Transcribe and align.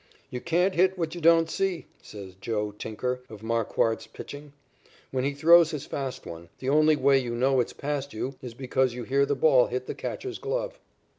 "You 0.31 0.41
can't 0.41 0.73
hit 0.73 0.97
what 0.97 1.13
you 1.13 1.21
don't 1.21 1.47
see," 1.47 1.85
says 2.01 2.33
"Joe" 2.41 2.71
Tinker 2.71 3.21
of 3.29 3.43
Marquard's 3.43 4.07
pitching. 4.07 4.51
"When 5.11 5.23
he 5.23 5.35
throws 5.35 5.69
his 5.69 5.85
fast 5.85 6.25
one, 6.25 6.49
the 6.57 6.69
only 6.69 6.95
way 6.95 7.19
you 7.19 7.35
know 7.35 7.59
it's 7.59 7.71
past 7.71 8.11
you 8.11 8.33
is 8.41 8.55
because 8.55 8.95
you 8.95 9.03
hear 9.03 9.27
the 9.27 9.35
ball 9.35 9.67
hit 9.67 9.85
the 9.85 9.93
catcher's 9.93 10.39
glove." 10.39 10.79